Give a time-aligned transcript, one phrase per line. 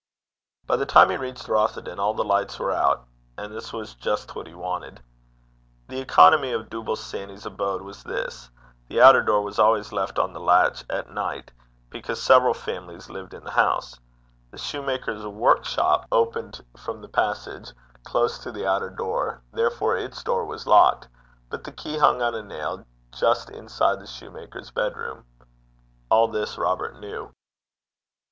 [0.65, 3.05] By the time he reached Rothieden all the lights were out,
[3.37, 4.99] and this was just what he wanted.
[5.89, 8.49] The economy of Dooble Sanny's abode was this:
[8.87, 11.51] the outer door was always left on the latch at night,
[11.91, 13.99] because several families lived in the house;
[14.49, 17.71] the soutar's workshop opened from the passage,
[18.03, 21.07] close to the outer door, therefore its door was locked;
[21.51, 25.25] but the key hung on a nail just inside the soutar's bedroom.
[26.09, 27.31] All this Robert knew.